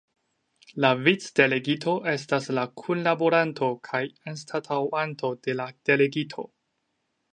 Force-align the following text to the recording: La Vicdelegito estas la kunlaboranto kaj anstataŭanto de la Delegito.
La 0.83 0.89
Vicdelegito 1.07 1.93
estas 2.13 2.49
la 2.59 2.63
kunlaboranto 2.83 3.69
kaj 3.91 4.01
anstataŭanto 4.33 5.31
de 5.49 5.57
la 5.61 5.69
Delegito. 5.91 6.49